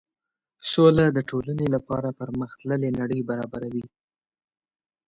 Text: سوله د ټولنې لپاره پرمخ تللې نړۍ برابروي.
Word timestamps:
سوله 0.71 1.05
د 1.13 1.19
ټولنې 1.29 1.67
لپاره 1.75 2.15
پرمخ 2.19 2.49
تللې 2.59 2.89
نړۍ 2.99 3.19
برابروي. 3.29 3.85